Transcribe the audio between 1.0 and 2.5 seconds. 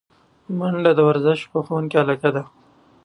ورزش خوښونکو علاقه ده